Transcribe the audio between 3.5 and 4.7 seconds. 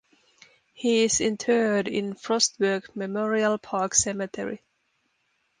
Park Cemetery.